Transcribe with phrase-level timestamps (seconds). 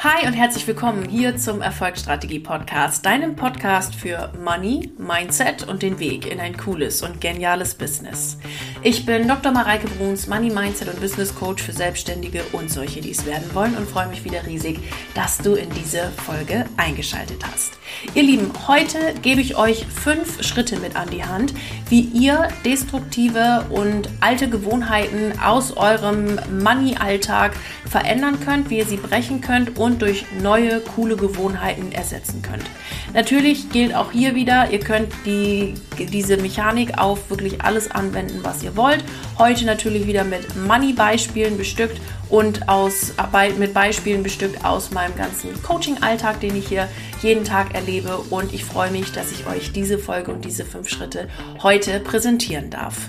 [0.00, 5.98] Hi und herzlich willkommen hier zum Erfolgsstrategie Podcast, deinem Podcast für Money, Mindset und den
[5.98, 8.38] Weg in ein cooles und geniales Business.
[8.84, 9.50] Ich bin Dr.
[9.50, 13.76] Mareike Bruns, Money, Mindset und Business Coach für Selbstständige und solche, die es werden wollen
[13.76, 14.78] und freue mich wieder riesig,
[15.14, 17.76] dass du in diese Folge eingeschaltet hast.
[18.14, 21.54] Ihr Lieben, heute gebe ich euch fünf Schritte mit an die Hand,
[21.88, 29.40] wie ihr destruktive und alte Gewohnheiten aus eurem Money-Alltag verändern könnt, wie ihr sie brechen
[29.40, 32.64] könnt und und durch neue, coole Gewohnheiten ersetzen könnt.
[33.14, 38.62] Natürlich gilt auch hier wieder, ihr könnt die, diese Mechanik auf wirklich alles anwenden, was
[38.62, 39.02] ihr wollt.
[39.38, 43.14] Heute natürlich wieder mit Money-Beispielen bestückt und aus,
[43.58, 46.88] mit Beispielen bestückt aus meinem ganzen Coaching-Alltag, den ich hier
[47.22, 48.18] jeden Tag erlebe.
[48.30, 51.28] Und ich freue mich, dass ich euch diese Folge und diese fünf Schritte
[51.62, 53.08] heute präsentieren darf.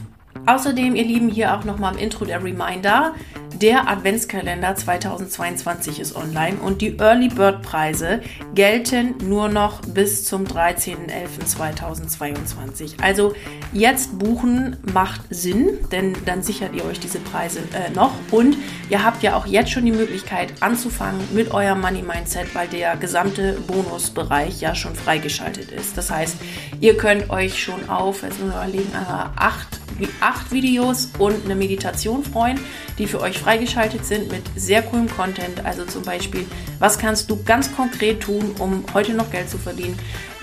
[0.49, 3.13] Außerdem, ihr Lieben, hier auch nochmal im Intro der Reminder.
[3.61, 8.21] Der Adventskalender 2022 ist online und die Early Bird Preise
[8.55, 12.99] gelten nur noch bis zum 13.11.2022.
[12.99, 13.35] Also
[13.73, 18.57] jetzt buchen macht Sinn, denn dann sichert ihr euch diese Preise äh, noch und
[18.89, 22.95] ihr habt ja auch jetzt schon die Möglichkeit anzufangen mit eurem Money Mindset, weil der
[22.95, 25.95] gesamte Bonusbereich ja schon freigeschaltet ist.
[25.95, 26.37] Das heißt,
[26.79, 29.79] ihr könnt euch schon auf, jetzt müssen wir überlegen, äh, acht,
[30.21, 32.59] acht Videos und eine Meditation freuen,
[32.97, 35.65] die für euch freigeschaltet sind mit sehr coolem Content.
[35.65, 36.45] Also zum Beispiel,
[36.79, 39.97] was kannst du ganz konkret tun, um heute noch Geld zu verdienen?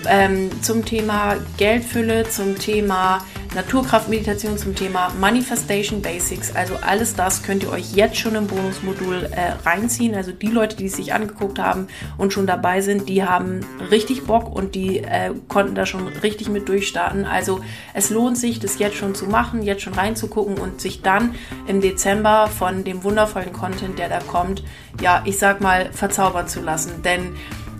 [0.05, 3.19] Ähm, zum Thema Geldfülle, zum Thema
[3.55, 6.55] Naturkraftmeditation, zum Thema Manifestation Basics.
[6.55, 10.13] Also alles das könnt ihr euch jetzt schon im Bonusmodul äh, reinziehen.
[10.13, 11.87] Also die Leute, die es sich angeguckt haben
[12.17, 16.49] und schon dabei sind, die haben richtig Bock und die äh, konnten da schon richtig
[16.49, 17.25] mit durchstarten.
[17.25, 17.61] Also
[17.95, 21.33] es lohnt sich, das jetzt schon zu machen, jetzt schon reinzugucken und sich dann
[21.65, 24.63] im Dezember von dem wundervollen Content, der da kommt,
[25.01, 27.01] ja, ich sag mal, verzaubern zu lassen.
[27.03, 27.35] Denn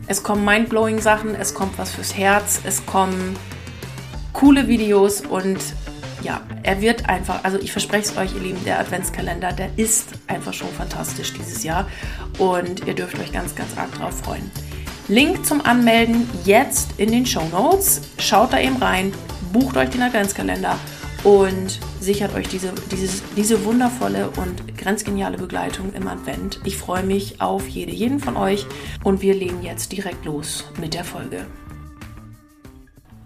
[0.07, 3.35] es kommen mindblowing Sachen, es kommt was fürs Herz, es kommen
[4.33, 5.59] coole Videos und
[6.23, 10.09] ja, er wird einfach, also ich verspreche es euch, ihr Lieben, der Adventskalender, der ist
[10.27, 11.87] einfach schon fantastisch dieses Jahr
[12.39, 14.49] und ihr dürft euch ganz, ganz arg drauf freuen.
[15.07, 18.01] Link zum Anmelden jetzt in den Show Notes.
[18.19, 19.13] Schaut da eben rein,
[19.53, 20.77] bucht euch den Adventskalender
[21.27, 26.61] und sichert euch diese, dieses, diese wundervolle und grenzgeniale Begleitung im Advent.
[26.63, 28.65] Ich freue mich auf jede, jeden von euch
[29.03, 31.45] und wir legen jetzt direkt los mit der Folge.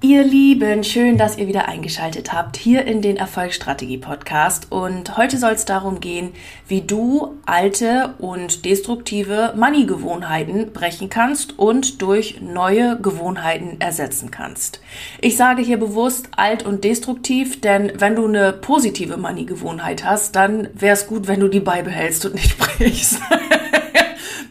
[0.04, 4.72] Ihr Lieben, schön, dass ihr wieder eingeschaltet habt hier in den Erfolgsstrategie Podcast.
[4.72, 6.32] Und heute soll es darum gehen,
[6.68, 14.82] wie du alte und destruktive Money-Gewohnheiten brechen kannst und durch neue Gewohnheiten ersetzen kannst.
[15.22, 20.68] Ich sage hier bewusst alt und destruktiv, denn wenn du eine positive Money-Gewohnheit hast, dann
[20.74, 23.20] wäre es gut, wenn du die beibehältst und nicht brichst.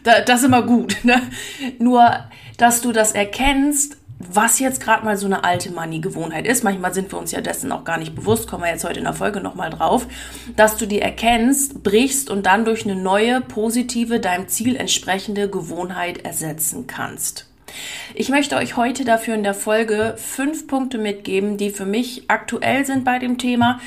[0.05, 0.95] das ist immer gut.
[1.03, 1.21] Ne?
[1.77, 2.09] Nur,
[2.55, 3.97] dass du das erkennst,
[4.29, 6.63] was jetzt gerade mal so eine alte Money-Gewohnheit ist.
[6.63, 9.05] Manchmal sind wir uns ja dessen auch gar nicht bewusst, kommen wir jetzt heute in
[9.05, 10.07] der Folge nochmal drauf,
[10.55, 16.19] dass du die erkennst, brichst und dann durch eine neue, positive, deinem Ziel entsprechende Gewohnheit
[16.25, 17.47] ersetzen kannst.
[18.13, 22.85] Ich möchte euch heute dafür in der Folge fünf Punkte mitgeben, die für mich aktuell
[22.85, 23.79] sind bei dem Thema,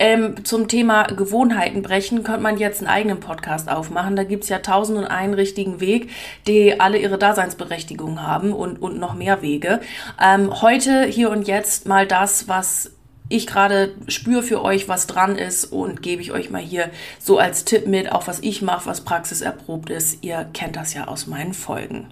[0.00, 4.16] ähm, zum Thema Gewohnheiten brechen könnte man jetzt einen eigenen Podcast aufmachen.
[4.16, 6.10] Da gibt's ja tausend und einen richtigen Weg,
[6.46, 9.80] die alle ihre Daseinsberechtigung haben und, und noch mehr Wege.
[10.20, 12.92] Ähm, heute, hier und jetzt mal das, was
[13.28, 17.38] ich gerade spüre für euch, was dran ist und gebe ich euch mal hier so
[17.38, 20.24] als Tipp mit, auch was ich mache, was praxiserprobt ist.
[20.24, 22.08] Ihr kennt das ja aus meinen Folgen.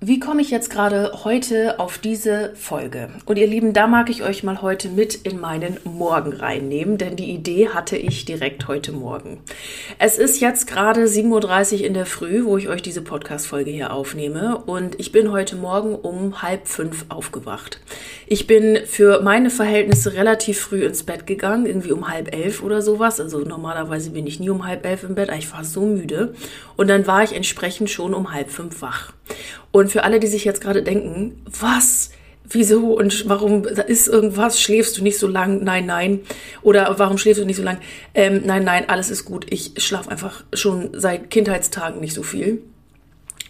[0.00, 3.08] Wie komme ich jetzt gerade heute auf diese Folge?
[3.24, 7.16] Und ihr Lieben, da mag ich euch mal heute mit in meinen Morgen reinnehmen, denn
[7.16, 9.38] die Idee hatte ich direkt heute Morgen.
[9.98, 13.90] Es ist jetzt gerade 7.30 Uhr in der Früh, wo ich euch diese Podcast-Folge hier
[13.90, 17.80] aufnehme und ich bin heute Morgen um halb fünf aufgewacht.
[18.26, 22.82] Ich bin für meine Verhältnisse relativ früh ins Bett gegangen, irgendwie um halb elf oder
[22.82, 23.18] sowas.
[23.18, 26.34] Also normalerweise bin ich nie um halb elf im Bett, aber ich war so müde.
[26.76, 29.14] Und dann war ich entsprechend schon um halb fünf wach.
[29.72, 32.10] Und für alle, die sich jetzt gerade denken, was?
[32.48, 34.60] Wieso und warum ist irgendwas?
[34.60, 35.64] Schläfst du nicht so lang?
[35.64, 36.20] Nein, nein.
[36.62, 37.78] Oder warum schläfst du nicht so lang?
[38.14, 39.46] Ähm, nein, nein, alles ist gut.
[39.50, 42.62] Ich schlafe einfach schon seit Kindheitstagen nicht so viel.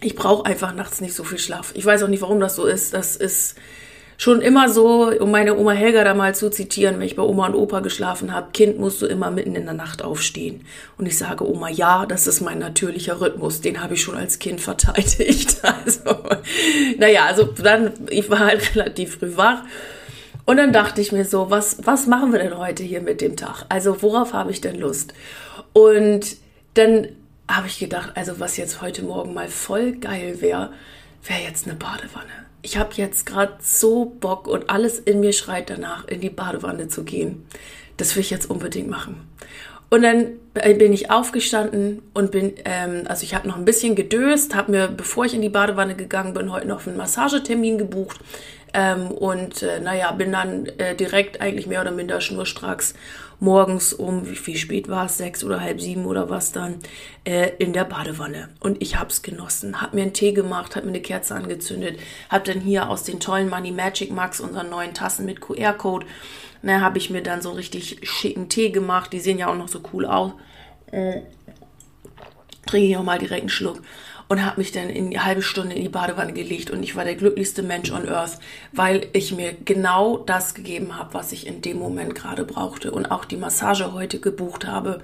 [0.00, 1.72] Ich brauche einfach nachts nicht so viel Schlaf.
[1.74, 2.94] Ich weiß auch nicht, warum das so ist.
[2.94, 3.56] Das ist
[4.18, 7.46] schon immer so, um meine Oma Helga da mal zu zitieren, wenn ich bei Oma
[7.46, 10.64] und Opa geschlafen habe, Kind musst du immer mitten in der Nacht aufstehen.
[10.96, 14.38] Und ich sage Oma, ja, das ist mein natürlicher Rhythmus, den habe ich schon als
[14.38, 15.58] Kind verteidigt.
[15.84, 16.16] Also,
[16.98, 19.62] naja, also dann, ich war halt relativ früh wach.
[20.44, 23.36] Und dann dachte ich mir so, was, was machen wir denn heute hier mit dem
[23.36, 23.64] Tag?
[23.68, 25.12] Also worauf habe ich denn Lust?
[25.72, 26.36] Und
[26.74, 27.08] dann
[27.48, 30.72] habe ich gedacht, also was jetzt heute Morgen mal voll geil wäre,
[31.24, 32.45] wäre jetzt eine Badewanne.
[32.66, 36.88] Ich habe jetzt gerade so Bock und alles in mir schreit danach, in die Badewanne
[36.88, 37.46] zu gehen.
[37.96, 39.20] Das will ich jetzt unbedingt machen.
[39.88, 44.56] Und dann bin ich aufgestanden und bin, ähm, also ich habe noch ein bisschen gedöst,
[44.56, 48.18] habe mir, bevor ich in die Badewanne gegangen bin, heute noch einen Massagetermin gebucht.
[48.74, 52.94] Ähm, und äh, naja, bin dann äh, direkt eigentlich mehr oder minder schnurstracks
[53.40, 56.80] morgens um, wie, wie spät war es, sechs oder halb sieben oder was dann,
[57.24, 58.48] äh, in der Badewanne.
[58.60, 59.80] Und ich hab's genossen.
[59.80, 61.98] Hab mir einen Tee gemacht, hab mir eine Kerze angezündet,
[62.30, 66.06] hab dann hier aus den tollen Money Magic Max unseren neuen Tassen mit QR-Code,
[66.62, 69.12] ne, habe ich mir dann so richtig schicken Tee gemacht.
[69.12, 70.32] Die sehen ja auch noch so cool aus.
[70.90, 71.22] Äh,
[72.66, 73.82] trinke ich auch mal direkt einen Schluck
[74.28, 77.04] und habe mich dann in eine halbe Stunde in die Badewanne gelegt und ich war
[77.04, 78.38] der glücklichste Mensch on Earth,
[78.72, 83.06] weil ich mir genau das gegeben habe, was ich in dem Moment gerade brauchte und
[83.06, 85.00] auch die Massage heute gebucht habe.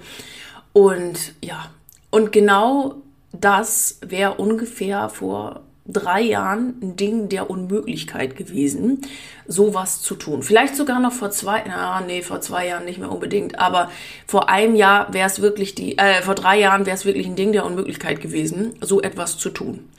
[0.73, 1.69] Und ja,
[2.09, 2.95] und genau
[3.31, 9.01] das wäre ungefähr vor drei Jahren ein Ding der Unmöglichkeit gewesen,
[9.47, 10.41] sowas zu tun.
[10.41, 13.91] Vielleicht sogar noch vor zwei, na nee, vor zwei Jahren nicht mehr unbedingt, aber
[14.25, 17.35] vor einem Jahr wäre es wirklich die, äh, vor drei Jahren wäre es wirklich ein
[17.35, 19.89] Ding der Unmöglichkeit gewesen, so etwas zu tun.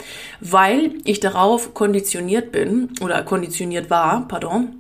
[0.41, 4.77] Weil ich darauf konditioniert bin, oder konditioniert war, pardon,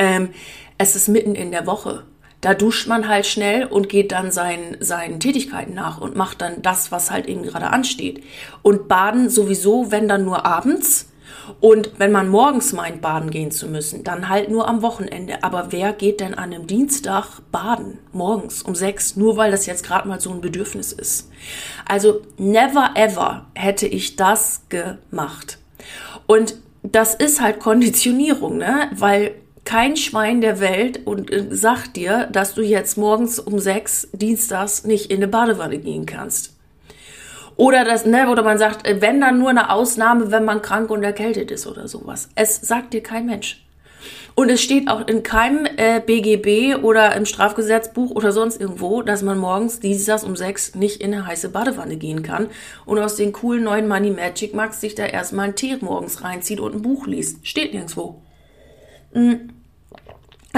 [0.00, 0.30] ähm,
[0.78, 2.04] es ist mitten in der Woche
[2.40, 6.62] da duscht man halt schnell und geht dann seinen, seinen Tätigkeiten nach und macht dann
[6.62, 8.22] das, was halt eben gerade ansteht.
[8.62, 11.10] Und baden sowieso, wenn dann nur abends.
[11.60, 15.42] Und wenn man morgens meint, baden gehen zu müssen, dann halt nur am Wochenende.
[15.42, 17.98] Aber wer geht denn an einem Dienstag baden?
[18.12, 21.30] Morgens um sechs, nur weil das jetzt gerade mal so ein Bedürfnis ist.
[21.86, 25.58] Also never ever hätte ich das gemacht.
[26.26, 28.90] Und das ist halt Konditionierung, ne?
[28.94, 29.34] Weil
[29.68, 34.84] kein Schwein der Welt und äh, sagt dir, dass du jetzt morgens um sechs dienstags
[34.84, 36.56] nicht in eine Badewanne gehen kannst.
[37.54, 40.88] Oder das, ne, oder man sagt, äh, wenn dann nur eine Ausnahme, wenn man krank
[40.88, 42.30] und erkältet ist oder sowas.
[42.34, 43.62] Es sagt dir kein Mensch.
[44.34, 49.20] Und es steht auch in keinem äh, BGB oder im Strafgesetzbuch oder sonst irgendwo, dass
[49.20, 52.48] man morgens dienstags um sechs nicht in eine heiße Badewanne gehen kann
[52.86, 56.58] und aus den coolen neuen Money Magic Max sich da erstmal einen Tee morgens reinzieht
[56.58, 57.46] und ein Buch liest.
[57.46, 58.22] Steht nirgendwo.
[59.12, 59.57] Mhm.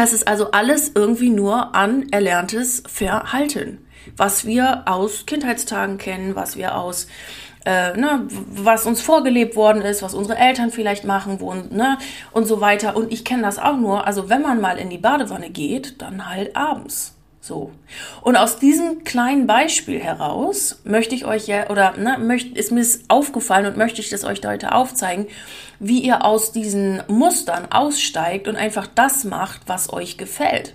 [0.00, 3.86] Das ist also alles irgendwie nur an erlerntes Verhalten,
[4.16, 7.06] was wir aus Kindheitstagen kennen, was wir aus
[7.66, 11.98] äh, ne, was uns vorgelebt worden ist, was unsere Eltern vielleicht machen wo, ne,
[12.32, 12.96] und so weiter.
[12.96, 16.30] Und ich kenne das auch nur, also wenn man mal in die Badewanne geht, dann
[16.30, 17.19] halt abends.
[17.42, 17.72] So.
[18.20, 22.84] Und aus diesem kleinen Beispiel heraus möchte ich euch ja, oder ne, möcht, ist mir
[23.08, 25.26] aufgefallen und möchte ich das euch heute aufzeigen,
[25.78, 30.74] wie ihr aus diesen Mustern aussteigt und einfach das macht, was euch gefällt.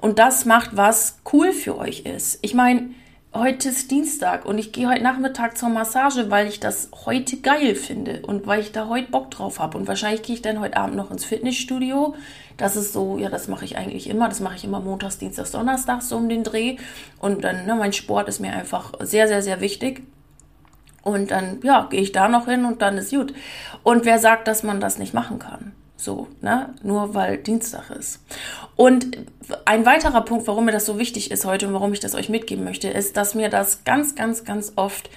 [0.00, 2.38] Und das macht, was cool für euch ist.
[2.40, 2.88] Ich meine,
[3.34, 7.74] heute ist Dienstag und ich gehe heute Nachmittag zur Massage, weil ich das heute geil
[7.74, 9.76] finde und weil ich da heute Bock drauf habe.
[9.78, 12.14] Und wahrscheinlich gehe ich dann heute Abend noch ins Fitnessstudio.
[12.56, 14.28] Das ist so, ja, das mache ich eigentlich immer.
[14.28, 16.76] Das mache ich immer montags, dienstags, donnerstags so um den Dreh.
[17.18, 20.02] Und dann, ne, mein Sport ist mir einfach sehr, sehr, sehr wichtig.
[21.02, 23.32] Und dann, ja, gehe ich da noch hin und dann ist gut.
[23.82, 25.72] Und wer sagt, dass man das nicht machen kann?
[26.00, 26.74] So, ne?
[26.84, 28.20] Nur weil Dienstag ist.
[28.76, 29.18] Und
[29.64, 32.28] ein weiterer Punkt, warum mir das so wichtig ist heute und warum ich das euch
[32.28, 35.10] mitgeben möchte, ist, dass mir das ganz, ganz, ganz oft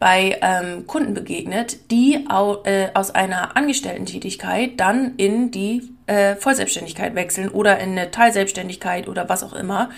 [0.00, 7.14] bei ähm, Kunden begegnet, die au, äh, aus einer Angestellten-Tätigkeit dann in die äh, Vollselbstständigkeit
[7.14, 9.90] wechseln oder in eine Teilselbstständigkeit oder was auch immer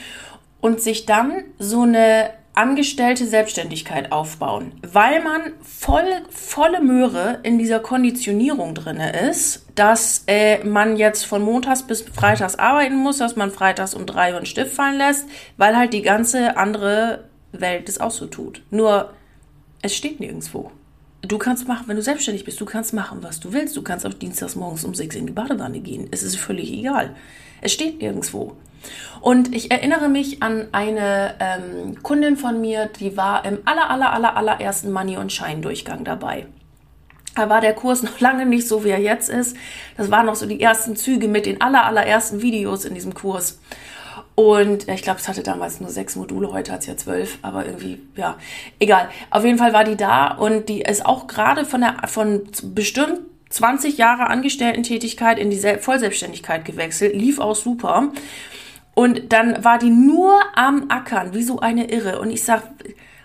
[0.61, 7.81] und sich dann so eine angestellte Selbstständigkeit aufbauen, weil man voll, volle Möhre in dieser
[7.81, 13.51] Konditionierung drinne ist, dass äh, man jetzt von Montags bis Freitags arbeiten muss, dass man
[13.51, 15.27] freitags um drei Uhr einen Stift fallen lässt,
[15.59, 18.63] weil halt die ganze andere Welt das auch so tut.
[18.71, 19.13] Nur,
[19.83, 20.73] es steht nirgendwo.
[21.23, 23.77] Du kannst machen, wenn du selbstständig bist, du kannst machen, was du willst.
[23.77, 26.09] Du kannst auch dienstags morgens um sechs in die Badewanne gehen.
[26.11, 27.15] Es ist völlig egal.
[27.61, 28.57] Es steht nirgendwo.
[29.21, 34.13] Und ich erinnere mich an eine ähm, Kundin von mir, die war im aller, aller,
[34.13, 36.47] aller, allerersten Money- und Schein-Durchgang dabei.
[37.35, 39.57] Da war der Kurs noch lange nicht so, wie er jetzt ist.
[39.97, 43.59] Das waren noch so die ersten Züge mit den aller, allerersten Videos in diesem Kurs.
[44.37, 47.65] Und ich glaube, es hatte damals nur sechs Module, heute hat es ja zwölf, aber
[47.65, 48.37] irgendwie, ja,
[48.79, 49.09] egal.
[49.31, 52.43] Auf jeden Fall war die da und die ist auch gerade von der, von
[52.75, 58.13] bestimmt 20 Jahre Angestellten-Tätigkeit in die Vollselbstständigkeit gewechselt, lief auch super.
[58.97, 62.19] Und dann war die nur am Ackern, wie so eine Irre.
[62.19, 62.63] Und ich sag,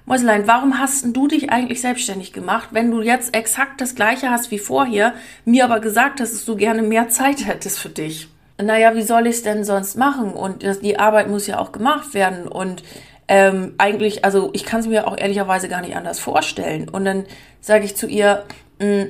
[0.06, 4.52] Mäuselein, warum hast du dich eigentlich selbstständig gemacht, wenn du jetzt exakt das gleiche hast
[4.52, 5.14] wie vorher,
[5.46, 8.28] mir aber gesagt hast, dass du gerne mehr Zeit hättest für dich?
[8.62, 10.34] Naja, wie soll ich es denn sonst machen?
[10.34, 12.50] Und die Arbeit muss ja auch gemacht werden.
[12.50, 12.84] Und
[13.30, 16.90] ähm, eigentlich, also ich kann es mir auch ehrlicherweise gar nicht anders vorstellen.
[16.90, 17.26] Und dann
[17.62, 18.44] sage ich zu ihr,
[18.80, 19.10] mh, hm,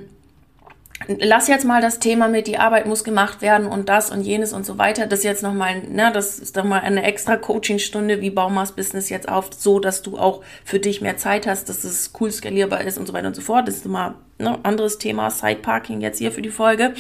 [1.08, 4.54] lass jetzt mal das Thema mit, die Arbeit muss gemacht werden und das und jenes
[4.54, 5.08] und so weiter.
[5.08, 9.10] Das ist jetzt nochmal, ne, das ist doch mal eine extra Coachingstunde, wie Baumas Business
[9.10, 12.82] jetzt auf, so dass du auch für dich mehr Zeit hast, dass es cool skalierbar
[12.82, 13.68] ist und so weiter und so fort.
[13.68, 16.94] Das ist mal ne, anderes Thema, Sideparking jetzt hier für die Folge.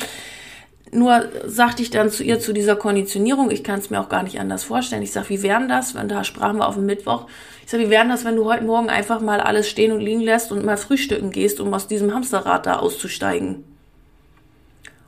[0.93, 4.24] Nur sagte ich dann zu ihr zu dieser Konditionierung, ich kann es mir auch gar
[4.24, 5.03] nicht anders vorstellen.
[5.03, 7.27] Ich sage, wie wären das, wenn da sprachen wir auf dem Mittwoch,
[7.63, 10.20] ich sage, wie wären das, wenn du heute Morgen einfach mal alles stehen und liegen
[10.20, 13.70] lässt und mal frühstücken gehst, um aus diesem Hamsterrad da auszusteigen?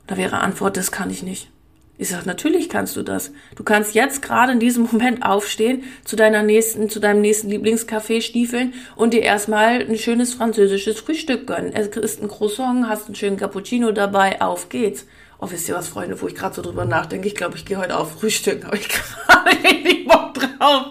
[0.07, 1.49] Da wäre Antwort, das kann ich nicht.
[1.97, 3.31] Ich sage, natürlich kannst du das.
[3.55, 8.21] Du kannst jetzt gerade in diesem Moment aufstehen, zu deiner nächsten, zu deinem nächsten Lieblingscafé
[8.21, 11.71] stiefeln und dir erstmal ein schönes französisches Frühstück gönnen.
[11.73, 15.05] Es kriegst ein Croissant, hast einen schönen Cappuccino dabei, auf geht's.
[15.39, 17.27] Oh, wisst ihr was, Freunde, wo ich gerade so drüber nachdenke?
[17.27, 18.65] Ich glaube, ich gehe heute auf Frühstück.
[18.65, 18.89] Habe ich
[19.27, 20.87] gerade richtig Bock drauf.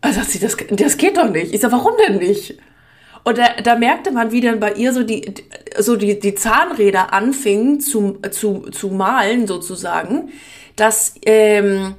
[0.00, 1.54] Also sagt sie, das, das geht doch nicht.
[1.54, 2.58] Ich sage, warum denn nicht?
[3.24, 5.34] Und da, da merkte man, wie dann bei ihr so die,
[5.78, 10.30] so die, die Zahnräder anfingen zu, zu, zu malen sozusagen,
[10.76, 11.94] dass, ähm,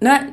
[0.00, 0.32] ne,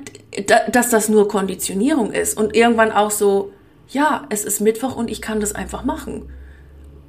[0.72, 2.38] dass das nur Konditionierung ist.
[2.38, 3.52] Und irgendwann auch so,
[3.90, 6.30] ja, es ist Mittwoch und ich kann das einfach machen.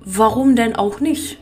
[0.01, 1.39] Warum denn auch nicht?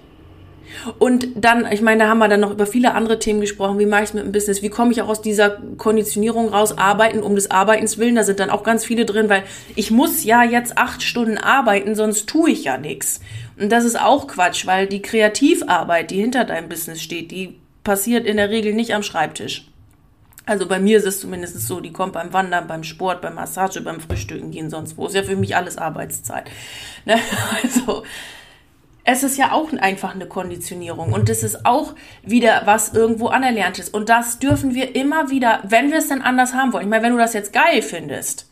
[0.98, 3.78] Und dann, ich meine, da haben wir dann noch über viele andere Themen gesprochen.
[3.78, 4.62] Wie mache ich es mit dem Business?
[4.62, 6.76] Wie komme ich auch aus dieser Konditionierung raus?
[6.76, 8.16] Arbeiten um des Arbeitens willen.
[8.16, 11.94] Da sind dann auch ganz viele drin, weil ich muss ja jetzt acht Stunden arbeiten,
[11.94, 13.20] sonst tue ich ja nichts.
[13.58, 18.26] Und das ist auch Quatsch, weil die Kreativarbeit, die hinter deinem Business steht, die passiert
[18.26, 19.68] in der Regel nicht am Schreibtisch.
[20.44, 23.80] Also bei mir ist es zumindest so, die kommt beim Wandern, beim Sport, beim Massage,
[23.80, 25.06] beim Frühstücken gehen, sonst wo.
[25.06, 26.48] Ist ja für mich alles Arbeitszeit.
[27.04, 27.18] Ne?
[27.62, 28.04] Also
[29.02, 31.94] es ist ja auch einfach eine Konditionierung und es ist auch
[32.24, 33.94] wieder was irgendwo anerlernt ist.
[33.94, 36.84] Und das dürfen wir immer wieder, wenn wir es denn anders haben wollen.
[36.84, 38.50] Ich meine, wenn du das jetzt geil findest,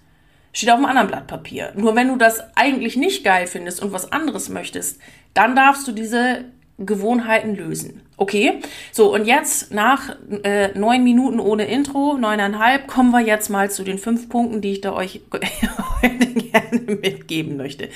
[0.54, 1.72] steht auf einem anderen Blatt Papier.
[1.76, 5.00] Nur wenn du das eigentlich nicht geil findest und was anderes möchtest,
[5.34, 6.46] dann darfst du diese
[6.78, 8.00] Gewohnheiten lösen.
[8.16, 13.70] Okay, so und jetzt nach äh, neun Minuten ohne Intro, neuneinhalb, kommen wir jetzt mal
[13.70, 15.20] zu den fünf Punkten, die ich da euch
[16.02, 17.90] heute gerne mitgeben möchte.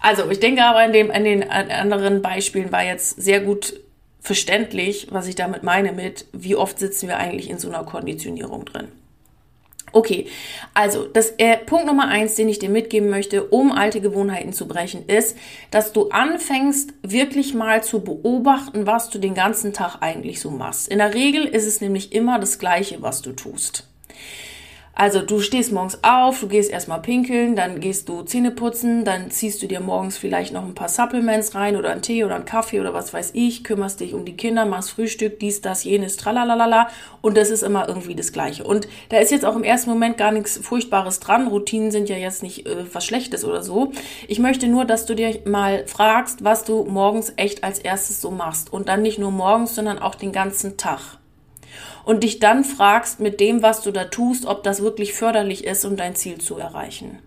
[0.00, 3.80] Also, ich denke aber in, dem, in den anderen Beispielen war jetzt sehr gut
[4.20, 8.66] verständlich, was ich damit meine mit, wie oft sitzen wir eigentlich in so einer Konditionierung
[8.66, 8.88] drin.
[9.94, 10.26] Okay,
[10.74, 14.66] also das äh, Punkt Nummer eins, den ich dir mitgeben möchte, um alte Gewohnheiten zu
[14.66, 15.36] brechen, ist,
[15.70, 20.88] dass du anfängst, wirklich mal zu beobachten, was du den ganzen Tag eigentlich so machst.
[20.88, 23.88] In der Regel ist es nämlich immer das Gleiche, was du tust.
[24.96, 29.28] Also du stehst morgens auf, du gehst erstmal pinkeln, dann gehst du Zähne putzen, dann
[29.30, 32.44] ziehst du dir morgens vielleicht noch ein paar Supplements rein oder einen Tee oder einen
[32.44, 36.16] Kaffee oder was weiß ich, kümmerst dich um die Kinder, machst Frühstück, dies, das, jenes,
[36.16, 36.88] tralalala
[37.22, 38.62] und das ist immer irgendwie das Gleiche.
[38.62, 41.48] Und da ist jetzt auch im ersten Moment gar nichts Furchtbares dran.
[41.48, 43.90] Routinen sind ja jetzt nicht äh, was Schlechtes oder so.
[44.28, 48.30] Ich möchte nur, dass du dir mal fragst, was du morgens echt als erstes so
[48.30, 51.18] machst und dann nicht nur morgens, sondern auch den ganzen Tag
[52.04, 55.84] und dich dann fragst mit dem, was du da tust, ob das wirklich förderlich ist,
[55.84, 57.18] um dein Ziel zu erreichen.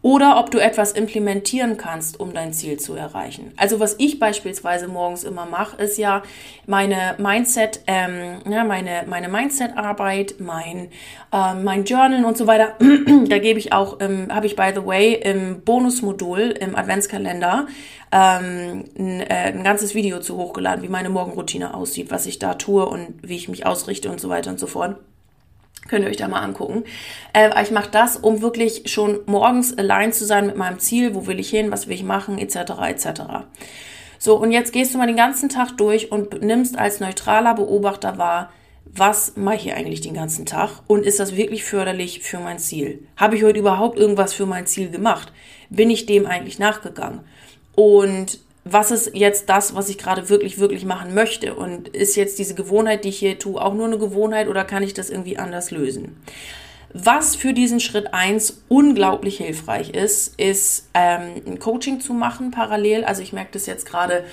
[0.00, 3.52] Oder ob du etwas implementieren kannst, um dein Ziel zu erreichen.
[3.56, 6.22] Also was ich beispielsweise morgens immer mache, ist ja
[6.66, 10.88] meine Mindset, ähm, ja, meine, meine Mindset-Arbeit, mein,
[11.32, 12.76] äh, mein Journal und so weiter.
[13.28, 17.66] da gebe ich auch, ähm, habe ich by the way im Bonusmodul im Adventskalender
[18.12, 22.54] ähm, ein, äh, ein ganzes Video zu hochgeladen, wie meine Morgenroutine aussieht, was ich da
[22.54, 24.96] tue und wie ich mich ausrichte und so weiter und so fort.
[25.86, 26.84] Könnt ihr euch da mal angucken.
[27.32, 31.26] Äh, ich mache das, um wirklich schon morgens allein zu sein mit meinem Ziel, wo
[31.26, 32.56] will ich hin, was will ich machen, etc.
[32.88, 33.22] etc.
[34.18, 38.18] So, und jetzt gehst du mal den ganzen Tag durch und nimmst als neutraler Beobachter
[38.18, 38.50] wahr,
[38.84, 42.58] was mache ich hier eigentlich den ganzen Tag und ist das wirklich förderlich für mein
[42.58, 43.06] Ziel?
[43.16, 45.32] Habe ich heute überhaupt irgendwas für mein Ziel gemacht?
[45.70, 47.20] Bin ich dem eigentlich nachgegangen?
[47.74, 51.54] Und was ist jetzt das, was ich gerade wirklich, wirklich machen möchte?
[51.54, 54.82] Und ist jetzt diese Gewohnheit, die ich hier tue, auch nur eine Gewohnheit oder kann
[54.82, 56.16] ich das irgendwie anders lösen?
[56.92, 63.04] Was für diesen Schritt eins unglaublich hilfreich ist, ist ähm, ein Coaching zu machen parallel.
[63.04, 64.24] Also ich merke das jetzt gerade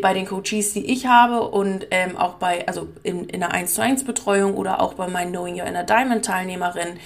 [0.00, 3.74] bei den Coaches, die ich habe und ähm, auch bei, also in, in einer 1
[3.74, 6.98] zu 1 Betreuung oder auch bei meinen Knowing Your Inner Diamond Teilnehmerinnen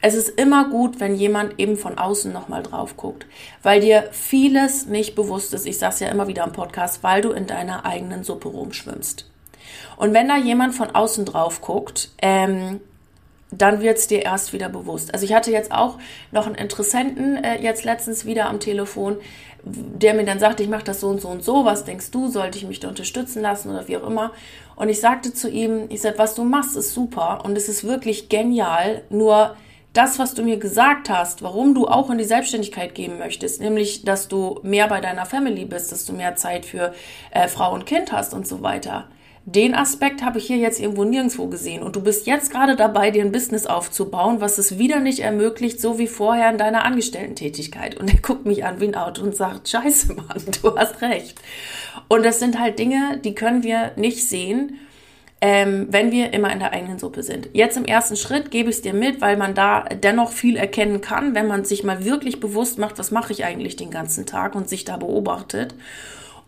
[0.00, 3.26] es ist immer gut, wenn jemand eben von außen nochmal drauf guckt,
[3.62, 5.66] weil dir vieles nicht bewusst ist.
[5.66, 9.28] Ich sage es ja immer wieder im Podcast, weil du in deiner eigenen Suppe rumschwimmst.
[9.96, 12.80] Und wenn da jemand von außen drauf guckt, ähm,
[13.50, 15.12] dann wird es dir erst wieder bewusst.
[15.14, 15.98] Also ich hatte jetzt auch
[16.30, 19.16] noch einen Interessenten äh, jetzt letztens wieder am Telefon,
[19.64, 22.28] der mir dann sagte, ich mache das so und so und so, was denkst du,
[22.28, 24.32] sollte ich mich da unterstützen lassen oder wie auch immer.
[24.76, 27.84] Und ich sagte zu ihm, ich sagte, was du machst, ist super und es ist
[27.84, 29.56] wirklich genial, nur
[29.92, 34.04] das, was du mir gesagt hast, warum du auch in die Selbstständigkeit gehen möchtest, nämlich,
[34.04, 36.94] dass du mehr bei deiner Family bist, dass du mehr Zeit für
[37.30, 39.08] äh, Frau und Kind hast und so weiter
[39.52, 41.82] den Aspekt habe ich hier jetzt irgendwo nirgendwo gesehen.
[41.82, 45.80] Und du bist jetzt gerade dabei, dir ein Business aufzubauen, was es wieder nicht ermöglicht,
[45.80, 47.96] so wie vorher in deiner Angestellten-Tätigkeit.
[47.96, 51.40] Und er guckt mich an wie ein Auto und sagt, scheiße, Mann, du hast recht.
[52.08, 54.78] Und das sind halt Dinge, die können wir nicht sehen,
[55.40, 57.50] ähm, wenn wir immer in der eigenen Suppe sind.
[57.52, 61.00] Jetzt im ersten Schritt gebe ich es dir mit, weil man da dennoch viel erkennen
[61.00, 64.54] kann, wenn man sich mal wirklich bewusst macht, was mache ich eigentlich den ganzen Tag
[64.54, 65.74] und sich da beobachtet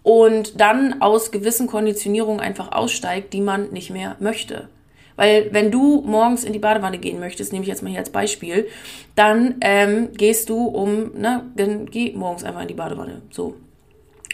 [0.02, 4.68] und dann aus gewissen Konditionierungen einfach aussteigt, die man nicht mehr möchte.
[5.16, 8.10] Weil wenn du morgens in die Badewanne gehen möchtest, nehme ich jetzt mal hier als
[8.10, 8.68] Beispiel,
[9.14, 11.44] dann ähm, gehst du um, ne,
[11.90, 13.22] geh morgens einfach in die Badewanne.
[13.30, 13.54] So.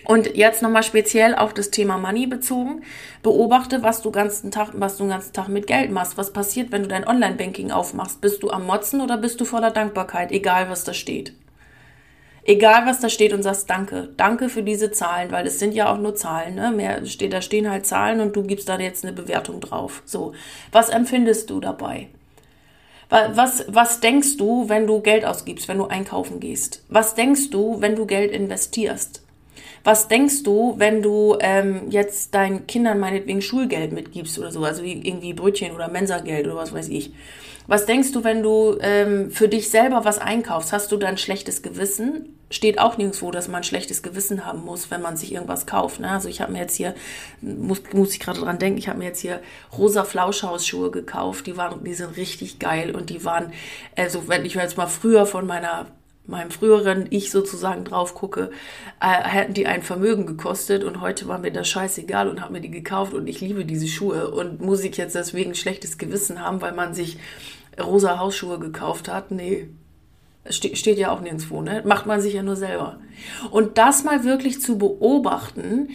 [0.06, 2.82] Und jetzt nochmal speziell auf das Thema Money bezogen.
[3.24, 6.16] Beobachte, was du ganzen Tag, was du den ganzen Tag mit Geld machst.
[6.16, 8.20] Was passiert, wenn du dein Online-Banking aufmachst?
[8.20, 10.30] Bist du am Motzen oder bist du voller Dankbarkeit?
[10.30, 11.34] Egal, was da steht.
[12.44, 14.10] Egal, was da steht und sagst Danke.
[14.16, 16.54] Danke für diese Zahlen, weil es sind ja auch nur Zahlen.
[16.54, 16.70] Ne?
[16.70, 20.02] Mehr steht, da stehen halt Zahlen und du gibst da jetzt eine Bewertung drauf.
[20.04, 20.34] So.
[20.70, 22.10] Was empfindest du dabei?
[23.08, 26.84] Was, was denkst du, wenn du Geld ausgibst, wenn du einkaufen gehst?
[26.88, 29.25] Was denkst du, wenn du Geld investierst?
[29.84, 34.82] Was denkst du, wenn du ähm, jetzt deinen Kindern meinetwegen Schulgeld mitgibst oder so, also
[34.82, 37.12] irgendwie Brötchen oder Mensageld oder was weiß ich?
[37.68, 40.72] Was denkst du, wenn du ähm, für dich selber was einkaufst?
[40.72, 42.36] Hast du dann schlechtes Gewissen?
[42.48, 45.98] Steht auch nirgendwo, dass man schlechtes Gewissen haben muss, wenn man sich irgendwas kauft.
[45.98, 46.08] Ne?
[46.08, 46.94] Also ich habe mir jetzt hier,
[47.40, 49.40] muss, muss ich gerade dran denken, ich habe mir jetzt hier
[49.76, 51.48] rosa Flauschhausschuhe gekauft.
[51.48, 53.52] Die waren, die sind richtig geil und die waren,
[53.96, 55.86] also wenn ich jetzt mal früher von meiner
[56.28, 58.50] meinem früheren Ich sozusagen drauf gucke,
[59.00, 62.60] äh, hätten die ein Vermögen gekostet und heute war mir das scheißegal und habe mir
[62.60, 66.60] die gekauft und ich liebe diese Schuhe und muss ich jetzt deswegen schlechtes Gewissen haben,
[66.60, 67.18] weil man sich
[67.80, 69.30] rosa Hausschuhe gekauft hat?
[69.30, 69.68] Nee.
[70.48, 71.82] Ste steht ja auch nirgendwo, ne?
[71.84, 73.00] Macht man sich ja nur selber.
[73.50, 75.88] Und das mal wirklich zu beobachten,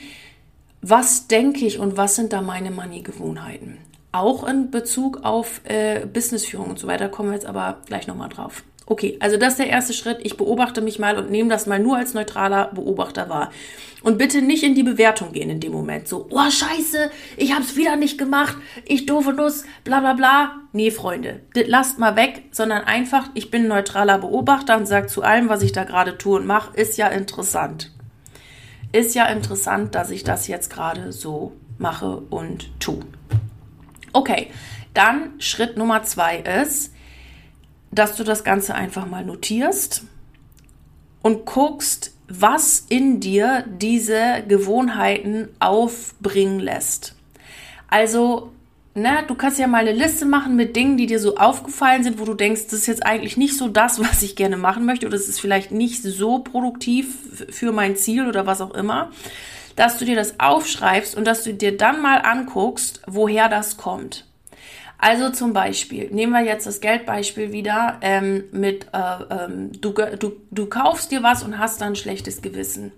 [0.82, 3.78] was denke ich und was sind da meine Money-Gewohnheiten?
[4.12, 8.30] Auch in Bezug auf äh, Businessführung und so weiter kommen wir jetzt aber gleich nochmal
[8.30, 8.64] drauf.
[8.92, 10.18] Okay, also das ist der erste Schritt.
[10.22, 13.50] Ich beobachte mich mal und nehme das mal nur als neutraler Beobachter wahr.
[14.04, 16.10] Und bitte nicht in die Bewertung gehen in dem Moment.
[16.10, 20.58] So, oh scheiße, ich hab's wieder nicht gemacht, ich doofe Nuss, bla bla bla.
[20.74, 25.24] Nee, Freunde, das lasst mal weg, sondern einfach, ich bin neutraler Beobachter und sage zu
[25.24, 27.94] allem, was ich da gerade tue und mache, ist ja interessant.
[28.92, 33.00] Ist ja interessant, dass ich das jetzt gerade so mache und tue.
[34.12, 34.48] Okay,
[34.94, 36.91] dann Schritt Nummer zwei ist,
[37.92, 40.04] dass du das Ganze einfach mal notierst
[41.22, 47.16] und guckst, was in dir diese Gewohnheiten aufbringen lässt.
[47.90, 48.52] Also,
[48.94, 52.20] ne, du kannst ja mal eine Liste machen mit Dingen, die dir so aufgefallen sind,
[52.20, 55.06] wo du denkst, das ist jetzt eigentlich nicht so das, was ich gerne machen möchte
[55.06, 59.12] oder es ist vielleicht nicht so produktiv für mein Ziel oder was auch immer,
[59.76, 64.26] dass du dir das aufschreibst und dass du dir dann mal anguckst, woher das kommt.
[65.02, 70.34] Also zum Beispiel, nehmen wir jetzt das Geldbeispiel wieder ähm, mit, äh, ähm, du, du,
[70.52, 72.92] du kaufst dir was und hast dann schlechtes Gewissen.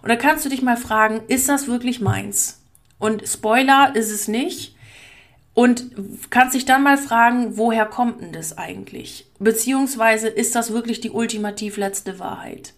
[0.00, 2.62] Und da kannst du dich mal fragen, ist das wirklich meins?
[3.00, 4.76] Und Spoiler ist es nicht.
[5.52, 5.90] Und
[6.30, 9.26] kannst dich dann mal fragen, woher kommt denn das eigentlich?
[9.40, 12.74] Beziehungsweise ist das wirklich die ultimativ letzte Wahrheit?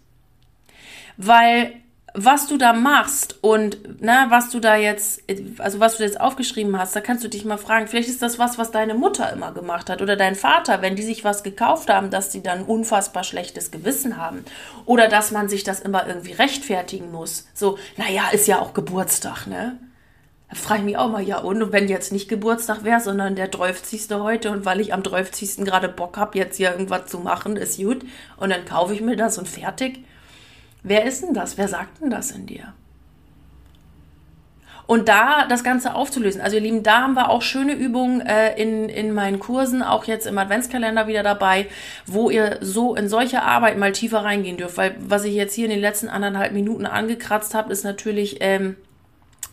[1.15, 1.73] Weil
[2.15, 5.23] was du da machst und ne, was du da jetzt,
[5.57, 8.37] also was du jetzt aufgeschrieben hast, da kannst du dich mal fragen, vielleicht ist das
[8.37, 11.89] was, was deine Mutter immer gemacht hat oder dein Vater, wenn die sich was gekauft
[11.89, 14.45] haben, dass die dann unfassbar schlechtes Gewissen haben
[14.85, 17.47] oder dass man sich das immer irgendwie rechtfertigen muss.
[17.55, 19.79] So, naja, ist ja auch Geburtstag, ne?
[20.51, 23.47] Da frage ich mich auch mal, ja, und wenn jetzt nicht Geburtstag wäre, sondern der
[23.47, 24.07] 30.
[24.11, 25.65] heute und weil ich am 30.
[25.65, 28.05] gerade Bock habe, jetzt hier irgendwas zu machen, ist gut
[28.37, 30.05] und dann kaufe ich mir das und fertig.
[30.83, 31.57] Wer ist denn das?
[31.57, 32.73] Wer sagt denn das in dir?
[34.85, 36.41] Und da das Ganze aufzulösen.
[36.41, 40.03] Also ihr Lieben, da haben wir auch schöne Übungen äh, in, in meinen Kursen, auch
[40.03, 41.67] jetzt im Adventskalender wieder dabei,
[42.05, 44.77] wo ihr so in solche Arbeit mal tiefer reingehen dürft.
[44.77, 48.75] Weil was ich jetzt hier in den letzten anderthalb Minuten angekratzt habe, ist natürlich, ähm,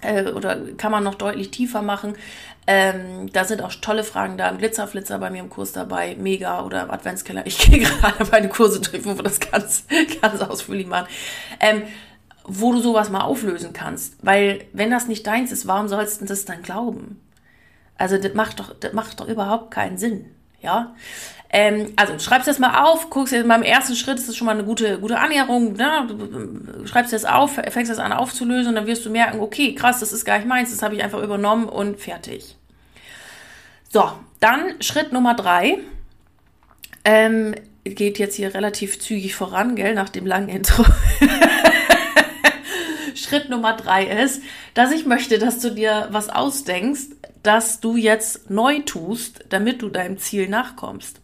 [0.00, 2.14] äh, oder kann man noch deutlich tiefer machen.
[2.72, 4.52] Ähm, da sind auch tolle Fragen da.
[4.52, 6.14] Glitzerflitzer bei mir im Kurs dabei.
[6.16, 6.62] Mega.
[6.62, 7.44] Oder Adventskeller.
[7.44, 9.86] Ich gehe gerade meine Kurse durch, wo wir das ganz,
[10.22, 11.08] ganz ausführlich machen.
[11.58, 11.82] Ähm,
[12.44, 14.14] wo du sowas mal auflösen kannst.
[14.22, 17.20] Weil, wenn das nicht deins ist, warum sollst du das dann glauben?
[17.98, 20.26] Also, das macht doch, das macht doch überhaupt keinen Sinn.
[20.62, 20.94] Ja,
[21.52, 24.44] ähm, also schreibst das mal auf, guckst jetzt mal im ersten Schritt, ist das schon
[24.44, 26.84] mal eine gute, gute Annäherung, ne?
[26.84, 30.12] schreibst das auf, fängst das an aufzulösen und dann wirst du merken, okay, krass, das
[30.12, 32.58] ist gar nicht meins, das habe ich einfach übernommen und fertig.
[33.92, 35.78] So, dann Schritt Nummer drei.
[37.04, 40.84] Ähm, geht jetzt hier relativ zügig voran, gell, nach dem langen Intro.
[43.30, 44.42] Schritt Nummer drei ist,
[44.74, 47.10] dass ich möchte, dass du dir was ausdenkst,
[47.44, 51.20] dass du jetzt neu tust, damit du deinem Ziel nachkommst.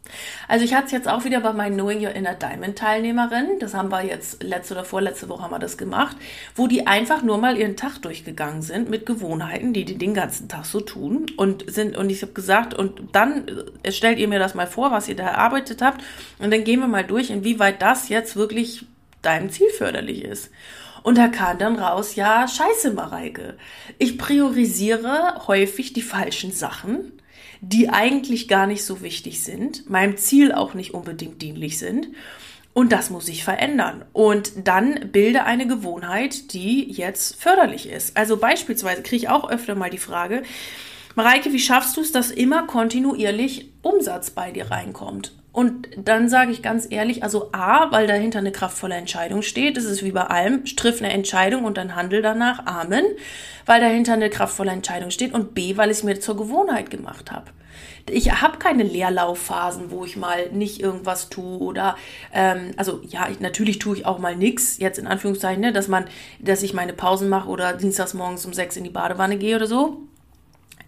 [0.47, 3.75] Also ich hatte es jetzt auch wieder bei meinen Knowing Your Inner Diamond Teilnehmerinnen, das
[3.75, 6.16] haben wir jetzt letzte oder vorletzte Woche haben wir das gemacht,
[6.55, 10.49] wo die einfach nur mal ihren Tag durchgegangen sind mit Gewohnheiten, die die den ganzen
[10.49, 13.49] Tag so tun und sind und ich habe gesagt und dann
[13.83, 16.05] äh, stellt ihr mir das mal vor, was ihr da erarbeitet habt
[16.38, 18.87] und dann gehen wir mal durch, inwieweit das jetzt wirklich
[19.23, 20.51] deinem Ziel förderlich ist.
[21.07, 23.57] Und da kam dann raus, ja, scheiße, Mareike.
[23.97, 27.12] Ich priorisiere häufig die falschen Sachen,
[27.61, 32.09] die eigentlich gar nicht so wichtig sind, meinem Ziel auch nicht unbedingt dienlich sind.
[32.73, 34.05] Und das muss ich verändern.
[34.12, 38.16] Und dann bilde eine Gewohnheit, die jetzt förderlich ist.
[38.16, 40.42] Also beispielsweise kriege ich auch öfter mal die Frage,
[41.14, 45.37] Mareike, wie schaffst du es, dass immer kontinuierlich Umsatz bei dir reinkommt?
[45.57, 49.85] Und dann sage ich ganz ehrlich, also A, weil dahinter eine kraftvolle Entscheidung steht, das
[49.85, 53.07] ist wie bei allem, triff eine Entscheidung und dann handel danach, Amen,
[53.64, 57.33] weil dahinter eine kraftvolle Entscheidung steht und B, weil ich es mir zur Gewohnheit gemacht
[57.33, 57.47] habe.
[58.11, 61.97] Ich habe keine Leerlaufphasen, wo ich mal nicht irgendwas tue oder
[62.35, 65.88] ähm, also ja, ich, natürlich tue ich auch mal nichts, jetzt in Anführungszeichen, ne, dass
[65.88, 66.05] man,
[66.38, 69.66] dass ich meine Pausen mache oder dienstags morgens um sechs in die Badewanne gehe oder
[69.66, 70.03] so.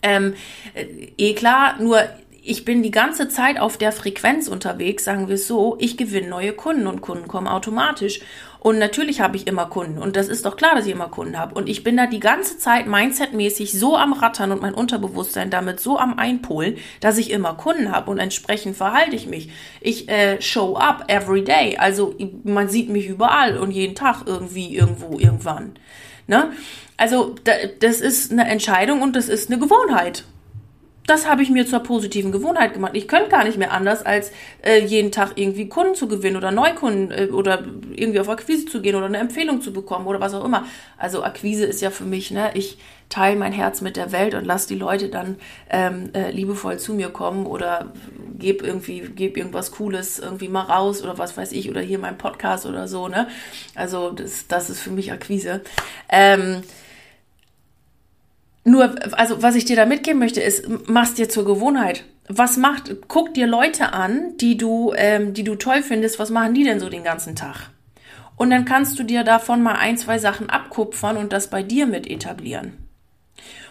[0.03, 0.35] Ähm,
[0.75, 0.85] äh,
[1.17, 2.03] eh klar, nur
[2.49, 6.29] ich bin die ganze Zeit auf der Frequenz unterwegs, sagen wir es so, ich gewinne
[6.29, 8.21] neue Kunden und Kunden kommen automatisch.
[8.61, 11.39] Und natürlich habe ich immer Kunden und das ist doch klar, dass ich immer Kunden
[11.39, 11.55] habe.
[11.55, 15.79] Und ich bin da die ganze Zeit mindsetmäßig so am Rattern und mein Unterbewusstsein damit
[15.79, 19.51] so am Einpolen, dass ich immer Kunden habe und entsprechend verhalte ich mich.
[19.83, 21.77] Ich äh, show up every day.
[21.77, 25.75] Also man sieht mich überall und jeden Tag irgendwie, irgendwo, irgendwann.
[26.27, 26.51] Ne?
[26.97, 27.35] Also
[27.79, 30.25] das ist eine Entscheidung und das ist eine Gewohnheit
[31.09, 32.93] das habe ich mir zur positiven Gewohnheit gemacht.
[32.95, 34.31] Ich könnte gar nicht mehr anders, als
[34.63, 38.83] äh, jeden Tag irgendwie Kunden zu gewinnen oder Neukunden äh, oder irgendwie auf Akquise zu
[38.83, 40.67] gehen oder eine Empfehlung zu bekommen oder was auch immer.
[40.99, 44.45] Also Akquise ist ja für mich, ne, ich teile mein Herz mit der Welt und
[44.45, 45.37] lasse die Leute dann
[45.71, 47.93] ähm, äh, liebevoll zu mir kommen oder
[48.39, 52.19] gebe irgendwie, gebe irgendwas Cooles irgendwie mal raus oder was weiß ich oder hier mein
[52.19, 53.29] Podcast oder so, ne.
[53.75, 55.63] Also das, das ist für mich Akquise.
[56.11, 56.63] Ähm,
[58.69, 62.05] nur, also was ich dir da mitgeben möchte, ist, mach's dir zur Gewohnheit.
[62.29, 66.55] Was macht, guck dir Leute an, die du, ähm, die du toll findest, was machen
[66.55, 67.71] die denn so den ganzen Tag?
[68.37, 71.87] Und dann kannst du dir davon mal ein, zwei Sachen abkupfern und das bei dir
[71.87, 72.75] mit etablieren.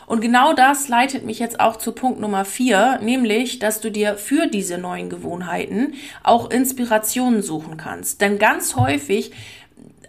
[0.08, 4.16] Und genau das leitet mich jetzt auch zu Punkt Nummer vier, nämlich, dass du dir
[4.16, 8.22] für diese neuen Gewohnheiten auch Inspirationen suchen kannst.
[8.22, 9.32] Denn ganz häufig,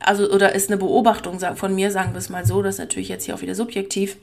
[0.01, 3.09] also, oder ist eine Beobachtung von mir, sagen wir es mal so, das ist natürlich
[3.09, 4.16] jetzt hier auch wieder subjektiv,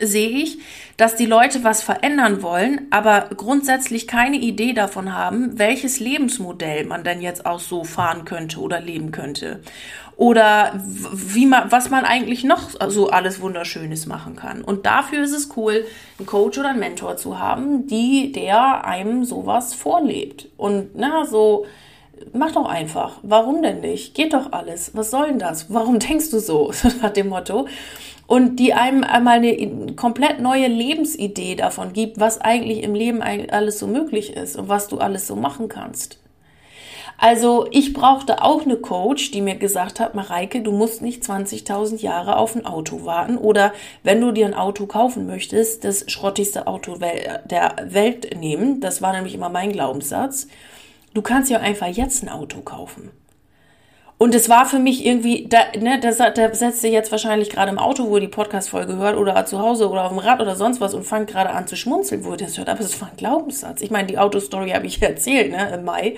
[0.00, 0.58] sehe ich,
[0.96, 7.04] dass die Leute was verändern wollen, aber grundsätzlich keine Idee davon haben, welches Lebensmodell man
[7.04, 9.60] denn jetzt auch so fahren könnte oder leben könnte.
[10.16, 14.62] Oder wie man, was man eigentlich noch so alles Wunderschönes machen kann.
[14.62, 15.84] Und dafür ist es cool,
[16.18, 20.48] einen Coach oder einen Mentor zu haben, die, der einem sowas vorlebt.
[20.56, 21.66] Und na, so,
[22.32, 23.18] mach doch einfach.
[23.22, 24.14] Warum denn nicht?
[24.14, 24.94] Geht doch alles.
[24.94, 25.72] Was soll denn das?
[25.72, 26.72] Warum denkst du so?
[27.02, 27.66] Nach dem Motto
[28.32, 33.78] und die einem einmal eine komplett neue Lebensidee davon gibt, was eigentlich im Leben alles
[33.78, 36.18] so möglich ist und was du alles so machen kannst.
[37.18, 42.00] Also ich brauchte auch eine Coach, die mir gesagt hat, Mareike, du musst nicht 20.000
[42.00, 46.66] Jahre auf ein Auto warten oder wenn du dir ein Auto kaufen möchtest, das schrottigste
[46.66, 48.80] Auto der Welt nehmen.
[48.80, 50.46] Das war nämlich immer mein Glaubenssatz.
[51.12, 53.10] Du kannst ja einfach jetzt ein Auto kaufen.
[54.22, 57.72] Und es war für mich irgendwie, da, ne, da, da setzt ihr jetzt wahrscheinlich gerade
[57.72, 60.54] im Auto, wo ihr die Podcast-Folge hört, oder zu Hause oder auf dem Rad oder
[60.54, 62.68] sonst was und fangt gerade an zu schmunzeln, wo ihr das hört.
[62.68, 63.82] Aber es war ein Glaubenssatz.
[63.82, 66.14] Ich meine, die Autostory habe ich erzählt, ne, im Mai.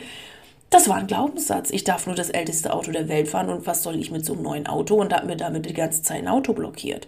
[0.74, 1.70] Das war ein Glaubenssatz.
[1.70, 4.32] Ich darf nur das älteste Auto der Welt fahren und was soll ich mit so
[4.32, 7.06] einem neuen Auto und da mir damit die ganze Zeit ein Auto blockiert.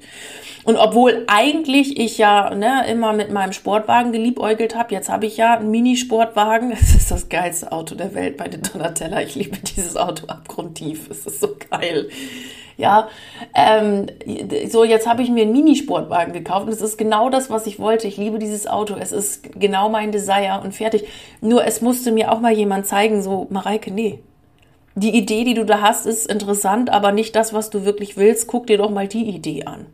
[0.62, 5.36] Und obwohl eigentlich ich ja ne, immer mit meinem Sportwagen geliebäugelt habe, jetzt habe ich
[5.36, 6.70] ja einen Mini-Sportwagen.
[6.80, 9.20] Es ist das geilste Auto der Welt bei den Donatella.
[9.22, 11.10] Ich liebe dieses Auto abgrundtief.
[11.10, 12.08] Es ist so geil.
[12.76, 13.08] Ja,
[13.54, 14.06] ähm,
[14.68, 17.78] so jetzt habe ich mir einen Minisportwagen gekauft und es ist genau das, was ich
[17.78, 18.06] wollte.
[18.06, 18.96] Ich liebe dieses Auto.
[19.00, 21.08] Es ist genau mein Desire und fertig.
[21.40, 24.20] Nur es musste mir auch mal jemand zeigen, so Mareike, nee.
[24.94, 28.46] Die Idee, die du da hast, ist interessant, aber nicht das, was du wirklich willst.
[28.46, 29.86] Guck dir doch mal die Idee an.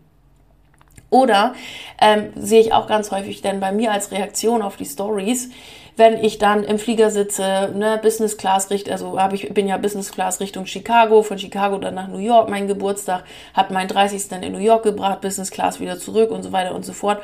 [1.10, 1.54] Oder
[2.00, 5.50] ähm, sehe ich auch ganz häufig, denn bei mir als Reaktion auf die Stories,
[5.96, 9.76] wenn ich dann im Flieger sitze, ne, Business Class Richtung, also habe ich bin ja
[9.76, 13.24] Business Class Richtung Chicago, von Chicago dann nach New York, mein Geburtstag,
[13.54, 14.28] habe meinen 30.
[14.28, 17.22] dann in New York gebracht, Business Class wieder zurück und so weiter und so fort,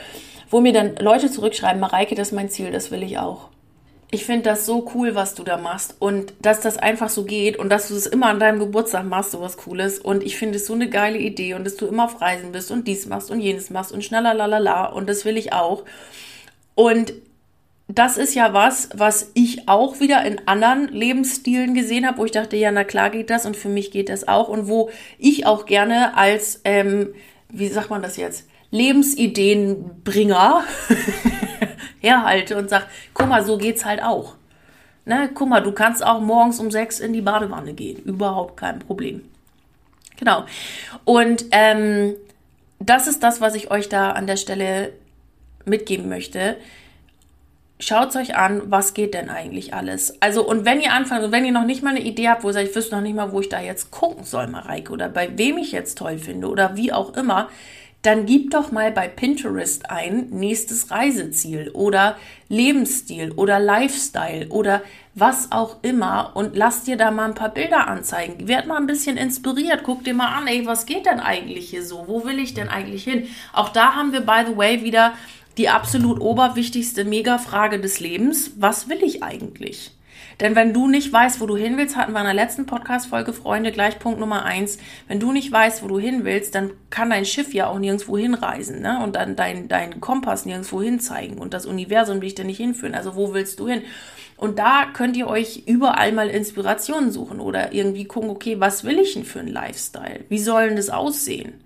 [0.51, 3.49] wo mir dann Leute zurückschreiben, Mareike, das ist mein Ziel, das will ich auch.
[4.11, 7.59] Ich finde das so cool, was du da machst und dass das einfach so geht
[7.59, 10.67] und dass du es immer an deinem Geburtstag machst, sowas Cooles und ich finde es
[10.67, 13.41] so eine geile Idee und dass du immer auf Reisen bist und dies machst und
[13.41, 15.85] jenes machst und schneller lalala und das will ich auch.
[16.75, 17.13] Und
[17.89, 22.33] das ist ja was, was ich auch wieder in anderen Lebensstilen gesehen habe, wo ich
[22.33, 25.47] dachte, ja, na klar geht das und für mich geht das auch und wo ich
[25.47, 27.15] auch gerne als, ähm,
[27.49, 30.65] wie sagt man das jetzt, Lebensideenbringer
[32.01, 34.35] herhalte und sage, guck mal, so geht's halt auch.
[35.07, 38.03] Ne, guck mal, du kannst auch morgens um sechs in die Badewanne gehen.
[38.05, 39.23] Überhaupt kein Problem.
[40.19, 40.45] Genau.
[41.07, 42.15] Und ähm,
[42.79, 44.93] das ist das, was ich euch da an der Stelle
[45.65, 46.59] mitgeben möchte.
[47.81, 50.21] Schaut euch an, was geht denn eigentlich alles?
[50.21, 52.55] Also, und wenn ihr anfangt, wenn ihr noch nicht mal eine Idee habt, wo ihr
[52.55, 55.39] sagt, ich wüsste noch nicht mal, wo ich da jetzt gucken soll, Mareike, oder bei
[55.39, 57.49] wem ich jetzt toll finde, oder wie auch immer,
[58.03, 62.17] dann gib doch mal bei Pinterest ein nächstes Reiseziel oder
[62.49, 64.83] Lebensstil oder Lifestyle oder
[65.15, 68.47] was auch immer und lass dir da mal ein paar Bilder anzeigen.
[68.47, 69.83] Werd mal ein bisschen inspiriert.
[69.83, 72.05] Guck dir mal an, ey, was geht denn eigentlich hier so?
[72.07, 73.29] Wo will ich denn eigentlich hin?
[73.53, 75.15] Auch da haben wir, by the way, wieder
[75.59, 78.53] die absolut oberwichtigste Megafrage des Lebens.
[78.57, 79.93] Was will ich eigentlich?
[80.41, 83.33] Denn wenn du nicht weißt, wo du hin willst, hatten wir in der letzten Podcast-Folge,
[83.33, 84.79] Freunde, gleich Punkt Nummer eins.
[85.09, 88.17] Wenn du nicht weißt, wo du hin willst, dann kann dein Schiff ja auch nirgendwo
[88.17, 89.03] hinreisen, ne?
[89.03, 91.39] Und dann dein, dein Kompass nirgendwo hinzeigen.
[91.39, 92.95] Und das Universum will ich dir nicht hinführen.
[92.95, 93.83] Also wo willst du hin?
[94.37, 99.01] Und da könnt ihr euch überall mal Inspirationen suchen oder irgendwie gucken, okay, was will
[99.01, 100.25] ich denn für einen Lifestyle?
[100.29, 101.65] Wie soll denn das aussehen?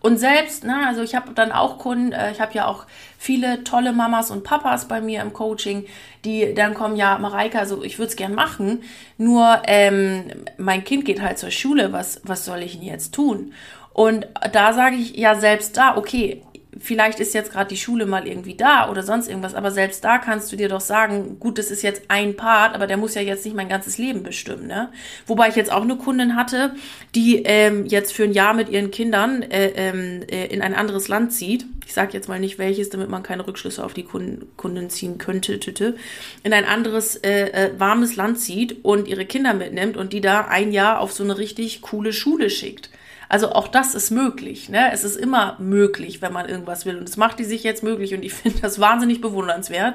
[0.00, 2.86] Und selbst, ne, also ich habe dann auch Kunden, äh, ich habe ja auch
[3.18, 5.86] viele tolle Mamas und Papas bei mir im Coaching,
[6.24, 8.82] die dann kommen, ja, Mareike, also ich würde es gern machen,
[9.16, 10.24] nur ähm,
[10.56, 13.52] mein Kind geht halt zur Schule, was, was soll ich denn jetzt tun?
[13.92, 16.42] Und da sage ich ja selbst da, okay,
[16.80, 20.18] vielleicht ist jetzt gerade die Schule mal irgendwie da oder sonst irgendwas, aber selbst da
[20.18, 23.22] kannst du dir doch sagen, gut, das ist jetzt ein Part, aber der muss ja
[23.22, 24.90] jetzt nicht mein ganzes Leben bestimmen, ne?
[25.26, 26.74] Wobei ich jetzt auch eine Kundin hatte,
[27.14, 31.08] die ähm, jetzt für ein Jahr mit ihren Kindern äh, ähm, äh, in ein anderes
[31.08, 31.66] Land zieht.
[31.86, 35.18] Ich sage jetzt mal nicht welches, damit man keine Rückschlüsse auf die Kunden, Kunden ziehen
[35.18, 35.96] könnte, tüte,
[36.42, 40.42] in ein anderes äh, äh, warmes Land zieht und ihre Kinder mitnimmt und die da
[40.42, 42.90] ein Jahr auf so eine richtig coole Schule schickt.
[43.28, 44.68] Also auch das ist möglich.
[44.68, 44.90] Ne?
[44.92, 46.96] Es ist immer möglich, wenn man irgendwas will.
[46.96, 48.14] Und das macht die sich jetzt möglich.
[48.14, 49.94] Und ich finde das wahnsinnig bewundernswert,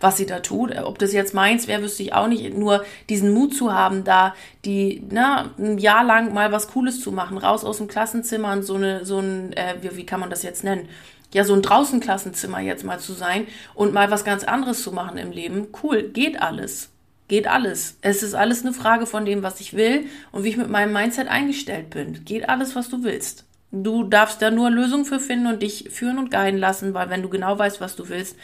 [0.00, 0.76] was sie da tut.
[0.78, 2.56] Ob das jetzt meins wäre, wüsste ich auch nicht.
[2.56, 7.12] Nur diesen Mut zu haben, da die ne, ein Jahr lang mal was Cooles zu
[7.12, 10.30] machen, raus aus dem Klassenzimmer und so eine so ein äh, wie, wie kann man
[10.30, 10.88] das jetzt nennen?
[11.32, 15.16] ja, so ein Draußenklassenzimmer jetzt mal zu sein und mal was ganz anderes zu machen
[15.16, 15.68] im Leben.
[15.82, 16.90] Cool, geht alles.
[17.30, 17.96] Geht alles.
[18.02, 20.92] Es ist alles eine Frage von dem, was ich will und wie ich mit meinem
[20.92, 22.24] Mindset eingestellt bin.
[22.24, 23.44] Geht alles, was du willst.
[23.70, 27.22] Du darfst da nur Lösungen für finden und dich führen und guiden lassen, weil wenn
[27.22, 28.34] du genau weißt, was du willst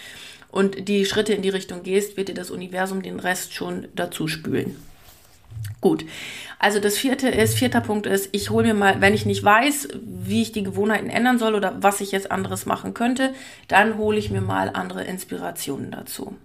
[0.53, 4.29] und die Schritte in die Richtung gehst, wird dir das Universum den Rest schon dazu
[4.29, 4.77] spülen.
[5.81, 6.05] Gut.
[6.61, 9.89] Also das vierte ist, vierter Punkt ist, ich hole mir mal, wenn ich nicht weiß,
[10.01, 13.35] wie ich die Gewohnheiten ändern soll oder was ich jetzt anderes machen könnte,
[13.67, 16.37] dann hole ich mir mal andere Inspirationen dazu.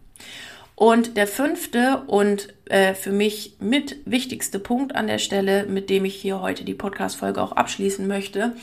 [0.76, 6.06] Und der fünfte und äh, für mich mit wichtigste Punkt an der Stelle, mit dem
[6.06, 8.56] ich hier heute die Podcast-Folge auch abschließen möchte,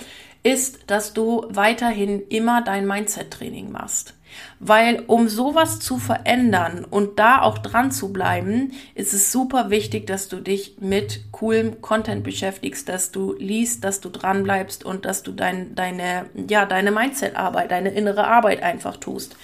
[0.43, 4.15] ist, dass du weiterhin immer dein Mindset-Training machst.
[4.61, 10.07] Weil um sowas zu verändern und da auch dran zu bleiben, ist es super wichtig,
[10.07, 15.05] dass du dich mit coolem Content beschäftigst, dass du liest, dass du dran bleibst und
[15.05, 19.37] dass du dein, deine, ja, deine Mindset-Arbeit, deine innere Arbeit einfach tust.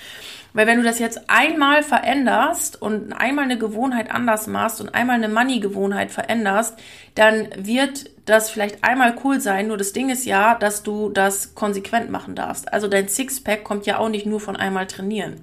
[0.55, 5.17] Weil wenn du das jetzt einmal veränderst und einmal eine Gewohnheit anders machst und einmal
[5.17, 6.79] eine Money-Gewohnheit veränderst,
[7.17, 9.67] dann wird das vielleicht einmal cool sein.
[9.67, 12.73] Nur das Ding ist ja, dass du das konsequent machen darfst.
[12.73, 15.41] Also dein Sixpack kommt ja auch nicht nur von einmal trainieren,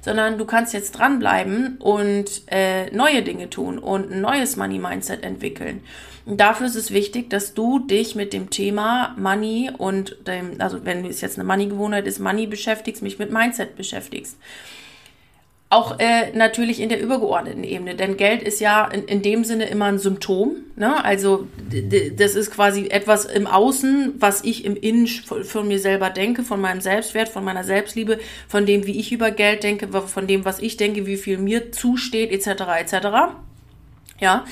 [0.00, 5.82] sondern du kannst jetzt dranbleiben und äh, neue Dinge tun und ein neues Money-Mindset entwickeln.
[6.24, 11.04] Dafür ist es wichtig, dass du dich mit dem Thema Money und dem, also wenn
[11.04, 14.36] es jetzt eine Money-Gewohnheit ist, Money beschäftigst, mich mit Mindset beschäftigst.
[15.68, 19.64] Auch äh, natürlich in der übergeordneten Ebene, denn Geld ist ja in, in dem Sinne
[19.64, 20.56] immer ein Symptom.
[20.76, 21.02] Ne?
[21.02, 21.48] Also
[22.14, 26.60] das ist quasi etwas im Außen, was ich im Innen von mir selber denke, von
[26.60, 30.58] meinem Selbstwert, von meiner Selbstliebe, von dem, wie ich über Geld denke, von dem, was
[30.58, 32.64] ich denke, wie viel mir zusteht, etc.
[32.78, 33.06] etc.
[34.22, 34.44] Ja,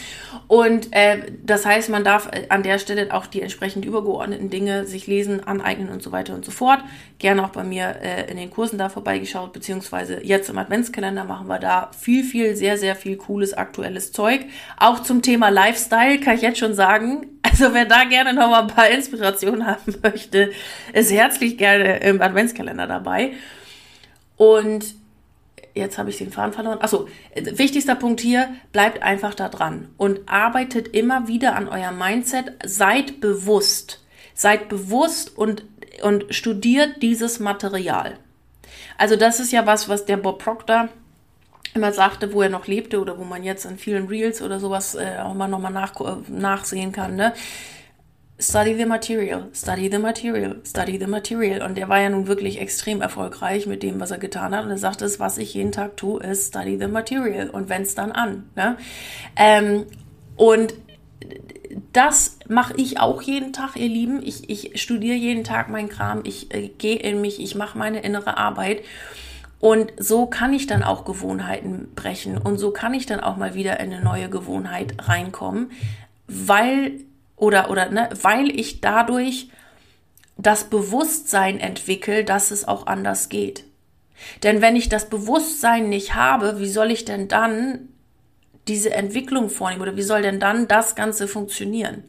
[0.48, 4.84] und äh, das heißt, man darf äh, an der Stelle auch die entsprechend übergeordneten Dinge
[4.84, 6.80] sich lesen, aneignen und so weiter und so fort.
[7.20, 11.46] Gerne auch bei mir äh, in den Kursen da vorbeigeschaut, beziehungsweise jetzt im Adventskalender machen
[11.46, 14.40] wir da viel, viel, sehr, sehr viel cooles aktuelles Zeug.
[14.76, 17.28] Auch zum Thema Lifestyle kann ich jetzt schon sagen.
[17.42, 20.50] Also wer da gerne noch mal ein paar Inspirationen haben möchte,
[20.92, 23.32] ist herzlich gerne im Adventskalender dabei.
[24.36, 24.94] Und
[25.74, 26.80] jetzt habe ich den Faden verloren.
[26.80, 32.52] Achso, wichtigster Punkt hier, bleibt einfach da dran und arbeitet immer wieder an eurem Mindset.
[32.64, 34.04] Seid bewusst.
[34.34, 35.64] Seid bewusst und,
[36.02, 38.18] und studiert dieses Material.
[38.98, 40.88] Also das ist ja was, was der Bob Proctor
[41.74, 44.94] immer sagte, wo er noch lebte oder wo man jetzt in vielen Reels oder sowas
[44.94, 47.16] äh, auch mal nochmal nach, äh, nachsehen kann.
[47.16, 47.32] Ne?
[48.40, 51.62] Study the Material, Study the Material, Study the Material.
[51.62, 54.64] Und der war ja nun wirklich extrem erfolgreich mit dem, was er getan hat.
[54.64, 57.94] Und er sagte, es, was ich jeden Tag tue, ist Study the Material und wend's
[57.94, 58.48] dann an.
[58.56, 58.76] Ne?
[59.36, 59.84] Ähm,
[60.36, 60.74] und
[61.92, 64.22] das mache ich auch jeden Tag, ihr Lieben.
[64.22, 68.00] Ich, ich studiere jeden Tag meinen Kram, ich äh, gehe in mich, ich mache meine
[68.00, 68.82] innere Arbeit.
[69.60, 73.54] Und so kann ich dann auch Gewohnheiten brechen und so kann ich dann auch mal
[73.54, 75.70] wieder in eine neue Gewohnheit reinkommen,
[76.26, 76.92] weil
[77.40, 79.48] oder, oder, ne, weil ich dadurch
[80.36, 83.64] das Bewusstsein entwickle, dass es auch anders geht.
[84.42, 87.88] Denn wenn ich das Bewusstsein nicht habe, wie soll ich denn dann
[88.68, 92.04] diese Entwicklung vornehmen oder wie soll denn dann das Ganze funktionieren?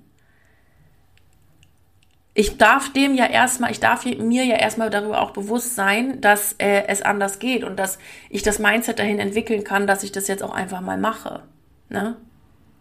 [2.33, 6.53] Ich darf dem ja erstmal, ich darf mir ja erstmal darüber auch bewusst sein, dass
[6.53, 10.27] äh, es anders geht und dass ich das Mindset dahin entwickeln kann, dass ich das
[10.27, 11.43] jetzt auch einfach mal mache.
[11.89, 12.17] Ne?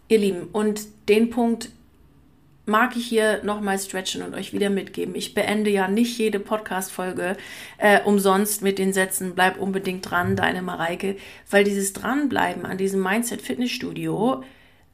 [0.09, 1.71] Ihr Lieben, und den Punkt
[2.71, 5.15] mag ich hier nochmal stretchen und euch wieder mitgeben.
[5.15, 7.37] Ich beende ja nicht jede Podcast-Folge
[7.79, 11.17] äh, umsonst mit den Sätzen, bleib unbedingt dran, deine Mareike,
[11.51, 14.45] weil dieses Dranbleiben an diesem Mindset Fitnessstudio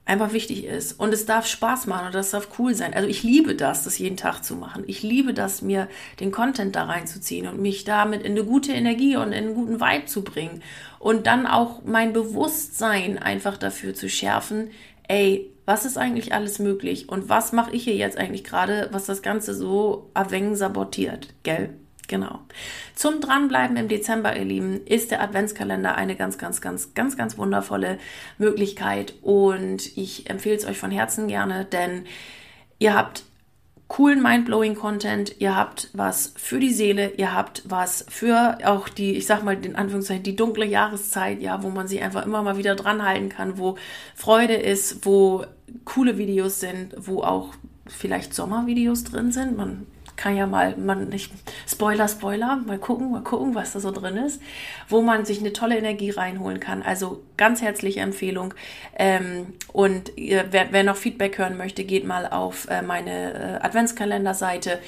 [0.06, 0.92] einfach wichtig ist.
[0.92, 2.94] Und es darf Spaß machen und das darf cool sein.
[2.94, 4.84] Also ich liebe das, das jeden Tag zu machen.
[4.86, 5.88] Ich liebe das, mir
[6.20, 9.80] den Content da reinzuziehen und mich damit in eine gute Energie und in einen guten
[9.80, 10.62] Vibe zu bringen.
[10.98, 14.70] Und dann auch mein Bewusstsein einfach dafür zu schärfen,
[15.08, 19.04] ey, was ist eigentlich alles möglich und was mache ich hier jetzt eigentlich gerade, was
[19.04, 21.70] das Ganze so erwäng sabotiert, gell?
[22.08, 22.38] Genau.
[22.94, 27.36] Zum Dranbleiben im Dezember, ihr Lieben, ist der Adventskalender eine ganz, ganz, ganz, ganz, ganz
[27.36, 27.98] wundervolle
[28.38, 32.04] Möglichkeit und ich empfehle es euch von Herzen gerne, denn
[32.78, 33.24] ihr habt
[33.88, 39.16] coolen mindblowing Content, ihr habt was für die Seele, ihr habt was für auch die,
[39.16, 42.58] ich sag mal in Anführungszeichen, die dunkle Jahreszeit, ja, wo man sich einfach immer mal
[42.58, 43.76] wieder dran halten kann, wo
[44.14, 45.44] Freude ist, wo
[45.84, 47.54] coole Videos sind, wo auch
[47.86, 49.56] vielleicht Sommervideos drin sind.
[49.56, 51.32] Man kann ja mal, man nicht,
[51.68, 54.40] Spoiler, Spoiler, mal gucken, mal gucken, was da so drin ist,
[54.88, 56.82] wo man sich eine tolle Energie reinholen kann.
[56.82, 58.54] Also ganz herzliche Empfehlung.
[58.98, 64.78] Ähm, und wer, wer, noch Feedback hören möchte, geht mal auf äh, meine äh, Adventskalender-Seite.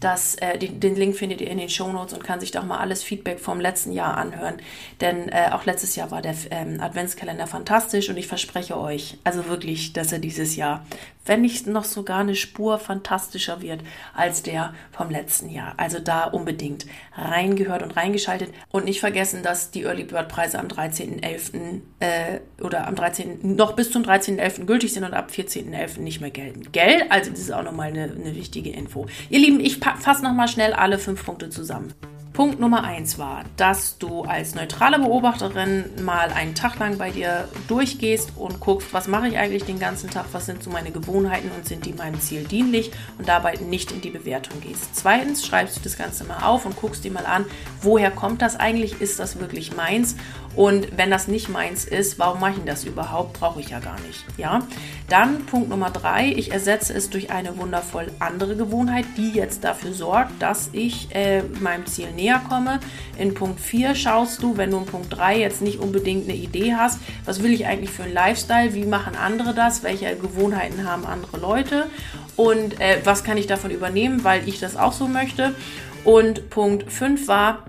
[0.00, 2.64] Das, äh, den, den, Link findet ihr in den Show Notes und kann sich doch
[2.64, 4.56] mal alles Feedback vom letzten Jahr anhören.
[5.00, 9.46] Denn äh, auch letztes Jahr war der ähm, Adventskalender fantastisch und ich verspreche euch, also
[9.48, 10.86] wirklich, dass er dieses Jahr,
[11.26, 13.80] wenn nicht noch sogar eine Spur fantastischer wird
[14.14, 15.74] als der vom letzten Jahr.
[15.76, 20.68] Also da unbedingt reingehört und reingeschaltet und nicht vergessen, dass die Early Bird Preise am
[20.68, 21.80] 13.11.
[22.00, 23.56] Äh, oder am 13.
[23.56, 24.66] noch bis zum 13.11.
[24.66, 26.00] gültig sind und ab 14.11.
[26.00, 26.70] nicht mehr gelten.
[26.70, 27.02] Gell?
[27.08, 29.06] Also das ist auch nochmal eine, eine wichtige Info.
[29.30, 31.92] Ihr Lieben, ich fasse nochmal schnell alle fünf Punkte zusammen.
[32.38, 37.48] Punkt Nummer eins war, dass du als neutrale Beobachterin mal einen Tag lang bei dir
[37.66, 41.50] durchgehst und guckst, was mache ich eigentlich den ganzen Tag, was sind so meine Gewohnheiten
[41.50, 44.94] und sind die meinem Ziel dienlich und dabei nicht in die Bewertung gehst.
[44.94, 47.44] Zweitens schreibst du das Ganze mal auf und guckst dir mal an,
[47.82, 50.14] woher kommt das eigentlich, ist das wirklich meins
[50.58, 53.38] und wenn das nicht meins ist, warum mache ich das überhaupt?
[53.38, 54.24] Brauche ich ja gar nicht.
[54.36, 54.66] Ja.
[55.08, 59.92] Dann Punkt Nummer drei, ich ersetze es durch eine wundervoll andere Gewohnheit, die jetzt dafür
[59.92, 62.80] sorgt, dass ich äh, meinem Ziel näher komme.
[63.16, 66.74] In Punkt 4 schaust du, wenn du in Punkt 3 jetzt nicht unbedingt eine Idee
[66.74, 71.06] hast, was will ich eigentlich für einen Lifestyle, wie machen andere das, welche Gewohnheiten haben
[71.06, 71.86] andere Leute
[72.34, 75.54] und äh, was kann ich davon übernehmen, weil ich das auch so möchte.
[76.02, 77.62] Und Punkt 5 war,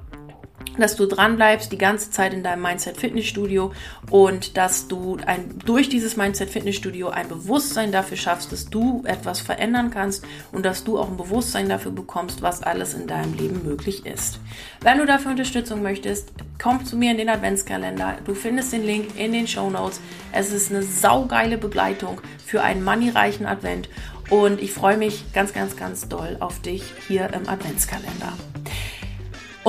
[0.79, 3.71] dass du dran bleibst die ganze Zeit in deinem Mindset Fitnessstudio
[4.09, 9.39] und dass du ein, durch dieses Mindset Fitnessstudio ein Bewusstsein dafür schaffst, dass du etwas
[9.39, 13.63] verändern kannst und dass du auch ein Bewusstsein dafür bekommst, was alles in deinem Leben
[13.63, 14.39] möglich ist.
[14.81, 18.17] Wenn du dafür Unterstützung möchtest, komm zu mir in den Adventskalender.
[18.25, 20.01] Du findest den Link in den Show Notes.
[20.31, 23.89] Es ist eine saugeile Begleitung für einen moneyreichen Advent
[24.29, 28.33] und ich freue mich ganz, ganz, ganz doll auf dich hier im Adventskalender.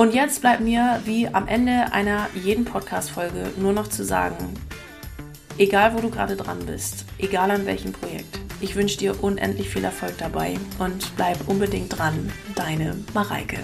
[0.01, 4.51] Und jetzt bleibt mir wie am Ende einer jeden Podcast-Folge nur noch zu sagen,
[5.59, 8.39] Egal, wo du gerade dran bist, egal an welchem Projekt.
[8.61, 12.31] Ich wünsche dir unendlich viel Erfolg dabei und bleib unbedingt dran.
[12.55, 13.59] Deine Mareike.